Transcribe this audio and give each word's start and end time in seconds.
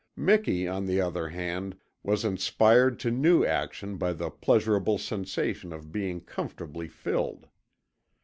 Miki, 0.15 0.67
on 0.67 0.87
the 0.87 0.99
other 0.99 1.29
hand, 1.29 1.77
was 2.01 2.25
inspired 2.25 2.99
to 3.01 3.11
new 3.11 3.45
action 3.45 3.97
by 3.97 4.13
the 4.13 4.31
pleasurable 4.31 4.97
sensation 4.97 5.71
of 5.71 5.91
being 5.91 6.21
comfortably 6.21 6.87
filled. 6.87 7.45